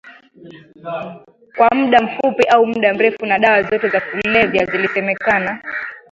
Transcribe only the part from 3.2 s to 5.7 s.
na dawa zote za kulevya zilisemekana